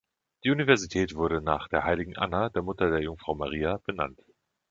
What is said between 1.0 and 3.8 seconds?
wurde nach der Heiligen Anna, der Mutter der Jungfrau Maria,